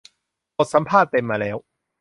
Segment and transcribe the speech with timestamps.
[0.55, 1.57] บทสัมภาษณ์เต็มมาแล้ว